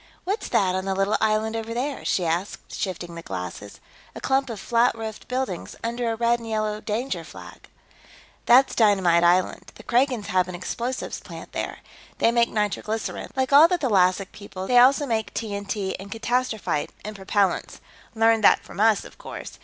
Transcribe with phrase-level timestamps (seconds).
[0.23, 3.79] What's that, on the little island over there?" she asked, shifting the glasses.
[4.15, 5.75] "A clump of flat roofed buildings.
[5.83, 7.69] Under a red and yellow danger flag."
[8.47, 11.81] "That's Dynamite Island; the Kragans have an explosives plant there.
[12.17, 17.15] They make nitroglycerine, like all the thalassic peoples; they also make TNT and catastrophite, and
[17.15, 17.79] propellants.
[18.15, 19.59] Learned that from us, of course.